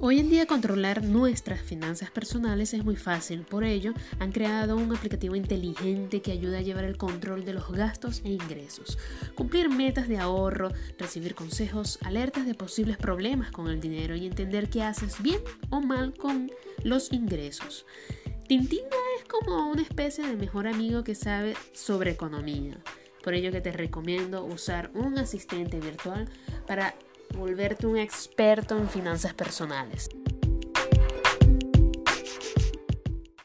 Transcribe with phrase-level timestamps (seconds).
[0.00, 4.94] Hoy en día controlar nuestras finanzas personales es muy fácil, por ello han creado un
[4.94, 8.96] aplicativo inteligente que ayuda a llevar el control de los gastos e ingresos,
[9.34, 14.70] cumplir metas de ahorro, recibir consejos, alertas de posibles problemas con el dinero y entender
[14.70, 16.48] qué haces bien o mal con
[16.84, 17.84] los ingresos.
[18.46, 18.84] Tintina
[19.18, 22.78] es como una especie de mejor amigo que sabe sobre economía.
[23.24, 26.28] Por ello que te recomiendo usar un asistente virtual
[26.68, 26.94] para
[27.36, 30.08] volverte un experto en finanzas personales.